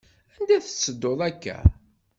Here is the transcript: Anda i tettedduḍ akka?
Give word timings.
Anda 0.35 0.53
i 0.57 0.63
tettedduḍ 0.65 1.19
akka? 1.29 1.57